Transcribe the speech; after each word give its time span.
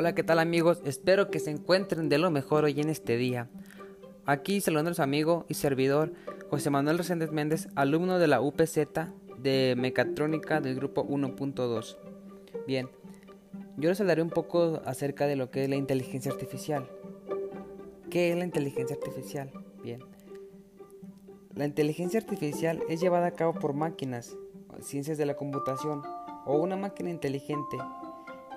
Hola, 0.00 0.14
¿qué 0.14 0.22
tal 0.22 0.38
amigos? 0.38 0.80
Espero 0.86 1.30
que 1.30 1.40
se 1.40 1.50
encuentren 1.50 2.08
de 2.08 2.16
lo 2.16 2.30
mejor 2.30 2.64
hoy 2.64 2.80
en 2.80 2.88
este 2.88 3.18
día. 3.18 3.50
Aquí 4.24 4.62
saludando 4.62 4.92
a 4.92 4.94
su 4.94 5.02
amigo 5.02 5.44
y 5.46 5.52
servidor 5.52 6.14
José 6.48 6.70
Manuel 6.70 6.96
Reséndez 6.96 7.32
Méndez, 7.32 7.68
alumno 7.74 8.18
de 8.18 8.26
la 8.26 8.40
UPZ 8.40 8.78
de 9.36 9.74
Mecatrónica 9.76 10.62
del 10.62 10.76
grupo 10.76 11.06
1.2. 11.06 11.98
Bien, 12.66 12.88
yo 13.76 13.90
les 13.90 14.00
hablaré 14.00 14.22
un 14.22 14.30
poco 14.30 14.80
acerca 14.86 15.26
de 15.26 15.36
lo 15.36 15.50
que 15.50 15.64
es 15.64 15.68
la 15.68 15.76
inteligencia 15.76 16.32
artificial. 16.32 16.88
¿Qué 18.08 18.32
es 18.32 18.38
la 18.38 18.46
inteligencia 18.46 18.96
artificial? 18.96 19.50
Bien. 19.82 20.00
La 21.54 21.66
inteligencia 21.66 22.20
artificial 22.20 22.80
es 22.88 23.02
llevada 23.02 23.26
a 23.26 23.32
cabo 23.32 23.52
por 23.52 23.74
máquinas, 23.74 24.34
ciencias 24.80 25.18
de 25.18 25.26
la 25.26 25.36
computación 25.36 26.00
o 26.46 26.56
una 26.56 26.78
máquina 26.78 27.10
inteligente 27.10 27.76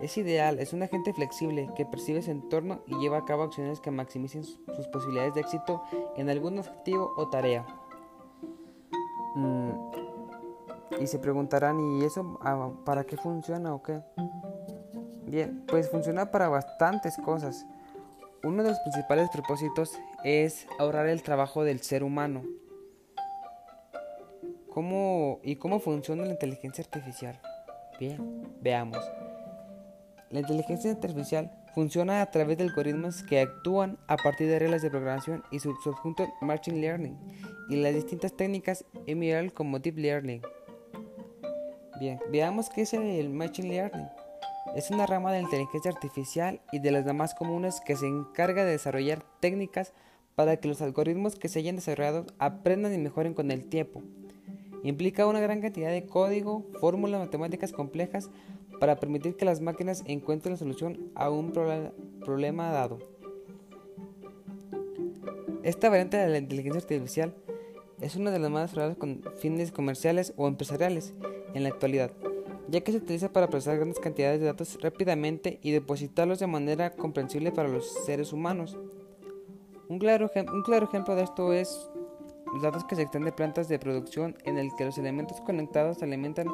es 0.00 0.16
ideal, 0.16 0.58
es 0.58 0.72
un 0.72 0.82
agente 0.82 1.12
flexible 1.12 1.68
que 1.76 1.84
percibe 1.84 2.22
su 2.22 2.30
entorno 2.30 2.80
y 2.86 2.96
lleva 2.98 3.18
a 3.18 3.24
cabo 3.24 3.42
acciones 3.42 3.80
que 3.80 3.90
maximicen 3.90 4.44
sus 4.44 4.88
posibilidades 4.92 5.34
de 5.34 5.40
éxito 5.40 5.82
en 6.16 6.30
algún 6.30 6.58
objetivo 6.58 7.12
o 7.16 7.28
tarea. 7.28 7.66
Mm, 9.34 9.70
y 11.00 11.06
se 11.06 11.18
preguntarán, 11.18 11.80
¿y 11.80 12.04
eso 12.04 12.38
ah, 12.42 12.70
para 12.84 13.04
qué 13.04 13.16
funciona 13.16 13.74
o 13.74 13.82
qué? 13.82 14.00
Bien, 15.26 15.64
pues 15.66 15.90
funciona 15.90 16.30
para 16.30 16.48
bastantes 16.48 17.16
cosas. 17.18 17.66
Uno 18.42 18.62
de 18.62 18.70
los 18.70 18.80
principales 18.80 19.28
propósitos 19.30 19.98
es 20.24 20.66
ahorrar 20.78 21.06
el 21.06 21.22
trabajo 21.22 21.62
del 21.62 21.80
ser 21.80 22.02
humano. 22.02 22.42
¿Cómo 24.70 25.40
y 25.42 25.56
cómo 25.56 25.78
funciona 25.78 26.24
la 26.24 26.30
inteligencia 26.30 26.82
artificial? 26.82 27.38
Bien, 27.98 28.48
veamos. 28.62 28.98
La 30.30 30.40
inteligencia 30.40 30.92
artificial 30.92 31.50
funciona 31.74 32.22
a 32.22 32.30
través 32.30 32.56
de 32.56 32.62
algoritmos 32.62 33.24
que 33.24 33.40
actúan 33.40 33.98
a 34.06 34.16
partir 34.16 34.46
de 34.46 34.60
reglas 34.60 34.80
de 34.80 34.88
programación 34.88 35.42
y 35.50 35.58
su 35.58 35.74
subconjunto 35.82 36.28
Machine 36.40 36.80
Learning 36.80 37.18
y 37.68 37.76
las 37.76 37.94
distintas 37.94 38.36
técnicas 38.36 38.84
ML 39.08 39.52
como 39.52 39.80
Deep 39.80 39.98
Learning. 39.98 40.40
Bien, 41.98 42.20
veamos 42.30 42.70
qué 42.70 42.82
es 42.82 42.94
el 42.94 43.30
Machine 43.30 43.70
Learning. 43.70 44.08
Es 44.76 44.92
una 44.92 45.04
rama 45.04 45.32
de 45.32 45.38
la 45.38 45.44
inteligencia 45.44 45.90
artificial 45.90 46.60
y 46.70 46.78
de 46.78 46.92
las 46.92 47.04
demás 47.04 47.34
comunes 47.34 47.80
que 47.80 47.96
se 47.96 48.06
encarga 48.06 48.64
de 48.64 48.70
desarrollar 48.70 49.24
técnicas 49.40 49.92
para 50.36 50.58
que 50.58 50.68
los 50.68 50.80
algoritmos 50.80 51.34
que 51.34 51.48
se 51.48 51.58
hayan 51.58 51.74
desarrollado 51.74 52.26
aprendan 52.38 52.94
y 52.94 52.98
mejoren 52.98 53.34
con 53.34 53.50
el 53.50 53.68
tiempo. 53.68 54.00
Implica 54.82 55.26
una 55.26 55.40
gran 55.40 55.60
cantidad 55.60 55.90
de 55.90 56.06
código, 56.06 56.64
fórmulas 56.80 57.20
matemáticas 57.20 57.72
complejas 57.72 58.30
para 58.78 58.96
permitir 58.96 59.36
que 59.36 59.44
las 59.44 59.60
máquinas 59.60 60.02
encuentren 60.06 60.52
la 60.54 60.58
solución 60.58 61.10
a 61.14 61.28
un 61.30 61.52
problema 61.52 62.70
dado. 62.70 62.98
Esta 65.62 65.90
variante 65.90 66.16
de 66.16 66.28
la 66.28 66.38
inteligencia 66.38 66.80
artificial 66.80 67.34
es 68.00 68.16
una 68.16 68.30
de 68.30 68.38
las 68.38 68.50
más 68.50 68.72
usadas 68.72 68.96
con 68.96 69.22
fines 69.38 69.70
comerciales 69.70 70.32
o 70.36 70.48
empresariales 70.48 71.12
en 71.52 71.64
la 71.64 71.68
actualidad, 71.68 72.12
ya 72.68 72.80
que 72.80 72.92
se 72.92 72.98
utiliza 72.98 73.30
para 73.30 73.48
procesar 73.48 73.76
grandes 73.76 73.98
cantidades 73.98 74.40
de 74.40 74.46
datos 74.46 74.78
rápidamente 74.80 75.58
y 75.62 75.72
depositarlos 75.72 76.38
de 76.38 76.46
manera 76.46 76.92
comprensible 76.92 77.52
para 77.52 77.68
los 77.68 77.86
seres 78.06 78.32
humanos. 78.32 78.78
Un 79.90 79.98
claro, 79.98 80.30
un 80.54 80.62
claro 80.62 80.86
ejemplo 80.86 81.14
de 81.14 81.24
esto 81.24 81.52
es 81.52 81.90
los 82.52 82.62
datos 82.62 82.84
que 82.84 82.96
se 82.96 83.02
extraen 83.02 83.24
de 83.24 83.32
plantas 83.32 83.68
de 83.68 83.78
producción 83.78 84.36
en 84.44 84.58
el 84.58 84.74
que 84.76 84.84
los 84.84 84.98
elementos 84.98 85.40
conectados 85.40 86.02
alimentan 86.02 86.48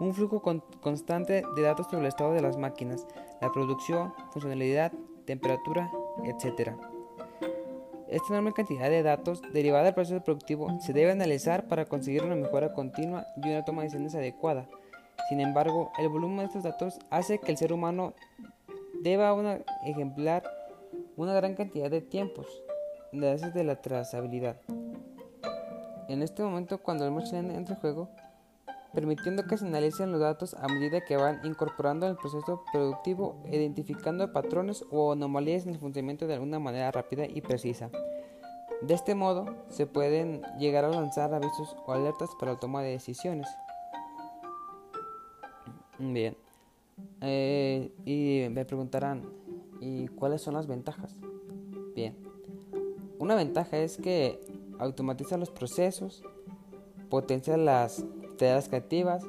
un 0.00 0.14
flujo 0.14 0.42
constante 0.80 1.42
de 1.54 1.62
datos 1.62 1.86
sobre 1.86 2.02
el 2.02 2.08
estado 2.08 2.32
de 2.32 2.42
las 2.42 2.56
máquinas, 2.56 3.06
la 3.40 3.50
producción, 3.52 4.12
funcionalidad, 4.32 4.92
temperatura, 5.24 5.90
etc. 6.24 6.72
Esta 8.08 8.28
enorme 8.28 8.52
cantidad 8.52 8.90
de 8.90 9.02
datos 9.02 9.42
derivada 9.52 9.84
del 9.84 9.94
proceso 9.94 10.22
productivo 10.22 10.68
se 10.80 10.92
debe 10.92 11.12
analizar 11.12 11.66
para 11.66 11.86
conseguir 11.86 12.24
una 12.24 12.36
mejora 12.36 12.72
continua 12.72 13.26
y 13.42 13.48
una 13.48 13.64
toma 13.64 13.82
de 13.82 13.86
decisiones 13.86 14.14
adecuada. 14.14 14.68
Sin 15.28 15.40
embargo, 15.40 15.90
el 15.98 16.08
volumen 16.08 16.38
de 16.38 16.44
estos 16.44 16.62
datos 16.62 16.98
hace 17.10 17.38
que 17.38 17.50
el 17.50 17.58
ser 17.58 17.72
humano 17.72 18.14
deba 19.02 19.32
una 19.32 19.58
ejemplar 19.84 20.44
una 21.16 21.32
gran 21.34 21.54
cantidad 21.54 21.90
de 21.90 22.02
tiempos 22.02 22.46
gracias 23.12 23.54
de 23.54 23.64
la 23.64 23.80
trazabilidad. 23.80 24.56
En 26.08 26.22
este 26.22 26.42
momento, 26.42 26.78
cuando 26.78 27.04
el 27.04 27.10
machine 27.10 27.54
entra 27.54 27.74
en 27.74 27.80
juego, 27.80 28.08
permitiendo 28.94 29.44
que 29.44 29.58
se 29.58 29.66
analicen 29.66 30.12
los 30.12 30.20
datos 30.20 30.54
a 30.54 30.68
medida 30.68 31.04
que 31.04 31.16
van 31.16 31.40
incorporando 31.44 32.06
el 32.06 32.16
proceso 32.16 32.64
productivo, 32.72 33.36
identificando 33.50 34.32
patrones 34.32 34.84
o 34.90 35.12
anomalías 35.12 35.64
en 35.64 35.74
el 35.74 35.78
funcionamiento 35.78 36.26
de 36.26 36.34
alguna 36.34 36.58
manera 36.58 36.90
rápida 36.92 37.26
y 37.26 37.40
precisa. 37.40 37.90
De 38.82 38.94
este 38.94 39.14
modo, 39.14 39.46
se 39.68 39.86
pueden 39.86 40.42
llegar 40.58 40.84
a 40.84 40.90
lanzar 40.90 41.34
avisos 41.34 41.76
o 41.86 41.92
alertas 41.92 42.30
para 42.38 42.52
la 42.52 42.60
toma 42.60 42.82
de 42.82 42.90
decisiones. 42.90 43.48
Bien. 45.98 46.36
Eh, 47.20 47.92
y 48.04 48.48
me 48.50 48.64
preguntarán, 48.64 49.24
¿y 49.80 50.08
cuáles 50.08 50.42
son 50.42 50.54
las 50.54 50.66
ventajas? 50.66 51.14
Bien. 51.94 52.16
Una 53.18 53.34
ventaja 53.34 53.78
es 53.78 53.96
que 53.96 54.40
automatiza 54.78 55.36
los 55.36 55.50
procesos, 55.50 56.22
potencia 57.08 57.56
las 57.56 58.04
tareas 58.36 58.68
creativas, 58.68 59.24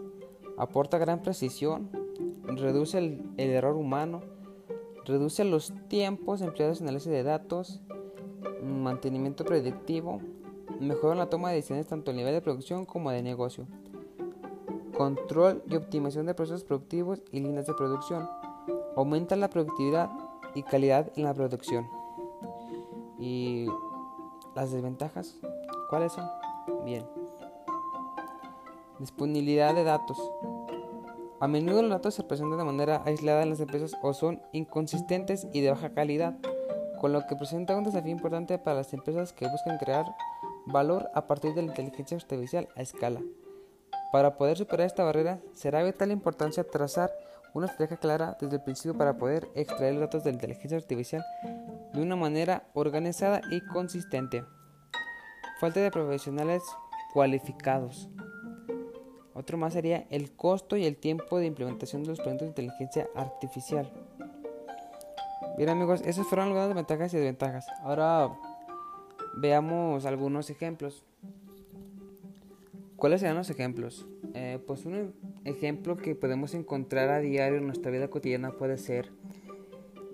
aporta 0.58 0.98
gran 0.98 1.22
precisión, 1.22 1.90
reduce 2.44 2.98
el, 2.98 3.34
error 3.38 3.76
humano, 3.76 4.22
reduce 5.06 5.44
los 5.44 5.74
tiempos 5.88 6.42
empleados 6.42 6.82
en 6.82 6.88
análisis 6.88 7.12
de 7.12 7.24
datos, 7.24 7.82
mantenimiento 8.64 9.46
predictivo, 9.46 10.20
mejora 10.80 11.16
la 11.16 11.30
toma 11.30 11.50
de 11.50 11.56
decisiones 11.56 11.88
tanto 11.88 12.12
a 12.12 12.14
nivel 12.14 12.34
de 12.34 12.42
producción 12.42 12.86
como 12.86 13.12
de 13.12 13.22
negocio, 13.22 13.68
control 14.98 15.64
y 15.70 15.76
optimización 15.76 16.26
de 16.26 16.34
procesos 16.34 16.64
productivos 16.64 17.22
y 17.32 17.40
líneas 17.40 17.68
de 17.68 17.74
producción, 17.74 18.28
aumenta 18.96 19.36
la 19.36 19.50
productividad 19.50 20.10
y 20.56 20.64
calidad 20.64 21.12
en 21.16 21.24
la 21.24 21.34
producción. 21.34 21.88
Y 23.20 23.68
las 24.58 24.72
desventajas, 24.72 25.36
¿cuáles 25.88 26.14
son? 26.14 26.28
Bien. 26.84 27.06
Disponibilidad 28.98 29.76
de 29.76 29.84
datos. 29.84 30.18
A 31.40 31.48
menudo 31.48 31.84
los 31.84 31.92
datos 31.92 32.16
se 32.16 32.24
presentan 32.24 32.58
de 32.58 32.64
manera 32.64 33.04
aislada 33.06 33.44
en 33.44 33.52
las 33.52 33.60
empresas 33.60 33.94
o 34.02 34.16
son 34.16 34.42
inconsistentes 34.54 35.48
y 35.54 35.62
de 35.62 35.70
baja 35.70 35.92
calidad, 35.92 36.38
con 37.00 37.14
lo 37.14 37.28
que 37.28 37.36
presenta 37.36 37.78
un 37.78 37.84
desafío 37.84 38.12
importante 38.12 38.58
para 38.58 38.78
las 38.78 38.92
empresas 38.94 39.32
que 39.32 39.48
buscan 39.48 39.78
crear 39.78 40.08
valor 40.66 41.12
a 41.14 41.28
partir 41.28 41.54
de 41.54 41.62
la 41.62 41.68
inteligencia 41.68 42.18
artificial 42.18 42.68
a 42.76 42.82
escala. 42.82 43.22
Para 44.12 44.38
poder 44.38 44.58
superar 44.58 44.88
esta 44.88 45.04
barrera, 45.04 45.40
será 45.54 45.80
de 45.80 45.92
vital 45.92 46.12
importancia 46.12 46.64
trazar 46.64 47.12
una 47.54 47.68
estrategia 47.68 47.98
clara 47.98 48.38
desde 48.42 48.56
el 48.56 48.64
principio 48.64 48.98
para 48.98 49.20
poder 49.20 49.48
extraer 49.54 50.00
datos 50.00 50.24
de 50.24 50.32
la 50.32 50.36
inteligencia 50.36 50.80
artificial 50.80 51.24
de 51.98 52.04
una 52.04 52.16
manera 52.16 52.70
organizada 52.74 53.42
y 53.50 53.62
consistente. 53.62 54.46
Falta 55.60 55.80
de 55.80 55.90
profesionales 55.90 56.62
cualificados. 57.12 58.08
Otro 59.34 59.58
más 59.58 59.74
sería 59.74 60.06
el 60.12 60.32
costo 60.32 60.78
y 60.78 60.86
el 60.86 60.96
tiempo 60.96 61.40
de 61.40 61.48
implementación 61.48 62.04
de 62.04 62.10
los 62.10 62.20
proyectos 62.20 62.46
de 62.46 62.50
inteligencia 62.50 63.10
artificial. 63.16 63.92
Bien 65.58 65.70
amigos, 65.70 66.02
esas 66.06 66.28
fueron 66.28 66.48
algunas 66.48 66.74
ventajas 66.76 67.12
y 67.14 67.18
desventajas. 67.18 67.66
Ahora 67.82 68.30
veamos 69.36 70.06
algunos 70.06 70.52
ejemplos. 70.52 71.04
¿Cuáles 72.96 73.22
serían 73.22 73.38
los 73.38 73.50
ejemplos? 73.50 74.06
Eh, 74.36 74.60
pues 74.68 74.86
un 74.86 75.16
ejemplo 75.46 75.98
que 75.98 76.14
podemos 76.14 76.54
encontrar 76.54 77.10
a 77.10 77.20
diario 77.20 77.58
en 77.58 77.66
nuestra 77.66 77.90
vida 77.90 78.08
cotidiana 78.08 78.52
puede 78.52 78.78
ser 78.78 79.12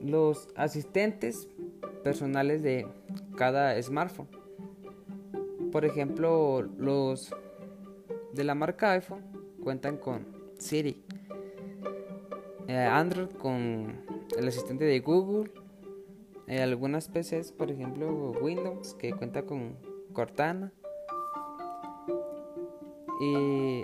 los 0.03 0.49
asistentes 0.55 1.47
personales 2.03 2.61
de 2.61 2.85
cada 3.35 3.81
smartphone. 3.81 4.27
Por 5.71 5.85
ejemplo, 5.85 6.61
los 6.61 7.33
de 8.33 8.43
la 8.43 8.53
marca 8.53 8.91
iPhone 8.91 9.23
cuentan 9.63 9.97
con 9.97 10.27
Siri, 10.57 11.03
eh, 12.67 12.77
Android 12.77 13.29
con 13.29 14.01
el 14.37 14.47
asistente 14.47 14.85
de 14.85 14.99
Google, 14.99 15.51
eh, 16.47 16.61
algunas 16.61 17.07
PCs, 17.07 17.51
por 17.51 17.71
ejemplo 17.71 18.31
Windows, 18.41 18.93
que 18.95 19.13
cuenta 19.13 19.43
con 19.43 19.77
Cortana. 20.13 20.71
Y 23.21 23.81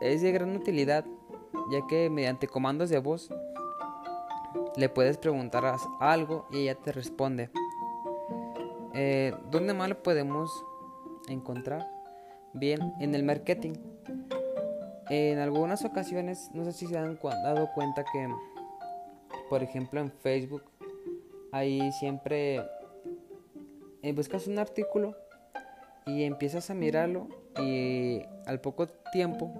es 0.00 0.22
de 0.22 0.32
gran 0.32 0.56
utilidad, 0.56 1.04
ya 1.70 1.86
que 1.86 2.10
mediante 2.10 2.48
comandos 2.48 2.90
de 2.90 2.98
voz 2.98 3.30
le 4.76 4.88
puedes 4.88 5.18
preguntar 5.18 5.64
algo 6.00 6.46
y 6.50 6.62
ella 6.62 6.74
te 6.74 6.92
responde. 6.92 7.50
Eh, 8.94 9.34
¿Dónde 9.50 9.74
más 9.74 9.88
lo 9.88 10.02
podemos 10.02 10.50
encontrar? 11.28 11.88
Bien, 12.52 12.94
en 13.00 13.14
el 13.14 13.22
marketing. 13.22 13.74
En 15.08 15.38
algunas 15.38 15.84
ocasiones, 15.84 16.50
no 16.54 16.64
sé 16.64 16.72
si 16.72 16.86
se 16.86 16.96
han 16.96 17.18
dado 17.44 17.68
cuenta 17.74 18.04
que 18.04 18.28
por 19.50 19.64
ejemplo 19.64 20.00
en 20.00 20.12
Facebook, 20.12 20.62
ahí 21.50 21.90
siempre 21.98 22.64
eh, 24.02 24.12
buscas 24.14 24.46
un 24.46 24.60
artículo 24.60 25.16
y 26.06 26.22
empiezas 26.22 26.70
a 26.70 26.74
mirarlo 26.74 27.28
y 27.60 28.22
al 28.46 28.60
poco 28.60 28.86
tiempo 29.12 29.52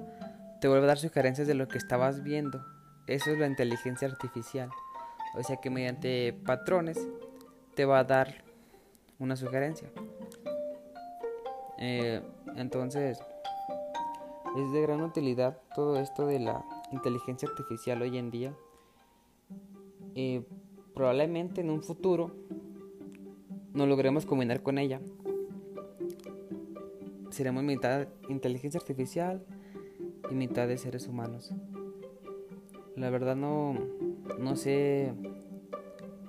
te 0.61 0.69
vuelve 0.69 0.85
a 0.85 0.89
dar 0.89 0.99
sugerencias 0.99 1.49
de 1.49 1.55
lo 1.55 1.67
que 1.67 1.79
estabas 1.79 2.23
viendo. 2.23 2.65
Eso 3.11 3.33
es 3.33 3.41
la 3.41 3.49
inteligencia 3.49 4.07
artificial. 4.07 4.71
O 5.35 5.43
sea 5.43 5.57
que 5.57 5.69
mediante 5.69 6.33
patrones 6.33 7.09
te 7.75 7.85
va 7.85 7.99
a 7.99 8.05
dar 8.05 8.45
una 9.19 9.35
sugerencia. 9.35 9.91
Eh, 11.79 12.23
entonces, 12.55 13.19
es 14.57 14.73
de 14.73 14.83
gran 14.83 15.01
utilidad 15.01 15.59
todo 15.75 15.99
esto 15.99 16.25
de 16.25 16.39
la 16.39 16.65
inteligencia 16.93 17.49
artificial 17.49 18.01
hoy 18.01 18.17
en 18.17 18.31
día. 18.31 18.55
Y 20.15 20.43
probablemente 20.95 21.63
en 21.63 21.71
un 21.71 21.83
futuro 21.83 22.31
no 23.75 23.87
logremos 23.87 24.25
combinar 24.25 24.63
con 24.63 24.79
ella. 24.79 25.01
Seremos 27.31 27.65
mitad 27.65 28.07
inteligencia 28.29 28.79
artificial 28.79 29.45
y 30.31 30.35
mitad 30.35 30.69
de 30.69 30.79
seres 30.79 31.09
humanos. 31.09 31.53
La 32.97 33.11
verdad 33.11 33.37
no, 33.37 33.75
no 34.39 34.57
sé 34.57 35.13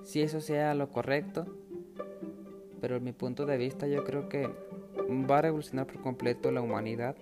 si 0.04 0.22
eso 0.22 0.42
sea 0.42 0.74
lo 0.74 0.90
correcto, 0.90 1.46
pero 2.80 3.00
mi 3.00 3.12
punto 3.12 3.46
de 3.46 3.58
vista 3.58 3.88
yo 3.88 4.04
creo 4.04 4.30
que 4.30 4.50
va 5.30 5.40
a 5.40 5.42
revolucionar 5.42 5.88
por 5.88 6.02
completo 6.02 6.52
la 6.52 6.62
humanidad 6.62 7.16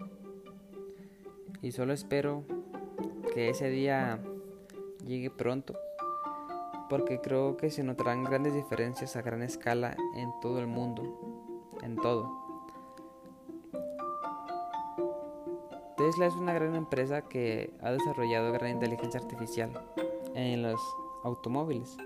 y 1.62 1.72
solo 1.72 1.94
espero 1.94 2.44
que 3.34 3.50
ese 3.50 3.70
día 3.70 4.20
llegue 5.06 5.30
pronto 5.30 5.76
porque 6.90 7.22
creo 7.22 7.56
que 7.56 7.70
se 7.70 7.84
notarán 7.84 8.24
grandes 8.24 8.54
diferencias 8.54 9.16
a 9.16 9.22
gran 9.22 9.44
escala 9.44 9.96
en 10.16 10.32
todo 10.42 10.60
el 10.60 10.68
mundo, 10.68 11.04
en 11.84 11.96
todo. 11.96 12.49
Tesla 16.00 16.28
es 16.28 16.34
una 16.36 16.54
gran 16.54 16.76
empresa 16.76 17.24
que 17.24 17.74
ha 17.82 17.92
desarrollado 17.92 18.54
gran 18.54 18.72
inteligencia 18.72 19.20
artificial 19.20 19.70
en 20.34 20.64
los 20.64 20.80
automóviles. 21.26 21.98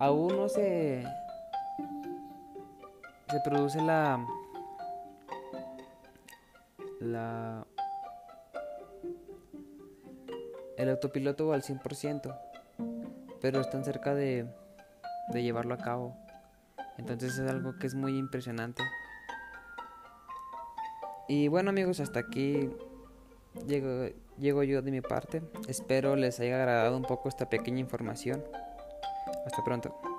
Aún 0.00 0.36
no 0.36 0.48
se 0.48 1.04
se 3.30 3.40
produce 3.44 3.80
la 3.80 4.26
la 6.98 7.64
el 10.76 10.90
autopiloto 10.90 11.52
al 11.52 11.62
100%, 11.62 12.36
pero 13.40 13.60
están 13.60 13.84
cerca 13.84 14.12
de, 14.12 14.52
de 15.28 15.42
llevarlo 15.44 15.74
a 15.74 15.78
cabo. 15.78 16.16
Entonces 16.98 17.38
es 17.38 17.48
algo 17.48 17.78
que 17.78 17.86
es 17.86 17.94
muy 17.94 18.18
impresionante. 18.18 18.82
Y 21.28 21.48
bueno 21.48 21.70
amigos, 21.70 22.00
hasta 22.00 22.20
aquí 22.20 22.70
llego, 23.66 24.08
llego 24.38 24.62
yo 24.62 24.82
de 24.82 24.90
mi 24.90 25.00
parte. 25.00 25.42
Espero 25.68 26.16
les 26.16 26.40
haya 26.40 26.56
agradado 26.56 26.96
un 26.96 27.04
poco 27.04 27.28
esta 27.28 27.48
pequeña 27.48 27.80
información. 27.80 28.42
Hasta 29.46 29.64
pronto. 29.64 30.13